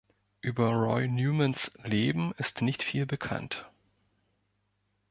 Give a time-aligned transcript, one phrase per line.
[0.41, 3.69] Über Roy Newmans Leben ist nicht viel bekannt.